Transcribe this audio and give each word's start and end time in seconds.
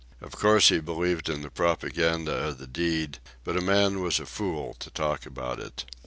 Of 0.19 0.31
course 0.31 0.69
he 0.69 0.79
believed 0.79 1.29
in 1.29 1.43
the 1.43 1.51
propaganda 1.51 2.31
of 2.33 2.57
the 2.57 2.65
deed, 2.65 3.19
but 3.43 3.55
a 3.55 3.61
man 3.61 4.01
was 4.01 4.19
a 4.19 4.25
fool 4.25 4.73
to 4.79 4.89
talk 4.89 5.27
about 5.27 5.59
it. 5.59 5.85